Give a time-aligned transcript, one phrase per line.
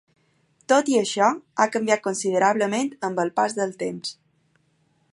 [0.71, 1.27] Tot i això,
[1.65, 4.19] ha canviat considerablement amb el pas del temps.